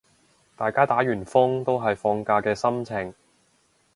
[0.57, 3.13] 大家打完風都係放假嘅心情